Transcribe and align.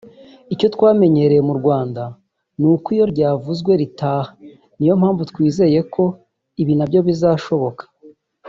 Icyo 0.53 0.67
twamenyereye 0.75 1.41
mu 1.49 1.53
Rwanda 1.59 2.03
ni 2.59 2.67
uko 2.73 2.87
iyo 2.95 3.05
ryavuzwe 3.13 3.71
ritaha 3.81 4.31
ni 4.77 4.85
yo 4.89 4.93
mpamvu 5.01 5.21
twizeye 5.31 5.79
ko 5.93 6.03
ibi 6.61 6.73
na 6.75 6.85
byo 6.89 6.99
bizashoboka 7.07 7.83